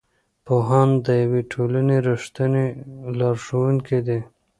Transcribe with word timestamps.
پوهان 0.45 0.89
د 1.05 1.07
یوې 1.23 1.41
ټولنې 1.51 1.97
رښتیني 2.07 2.67
لارښوونکي 3.19 3.99
دي. 4.07 4.19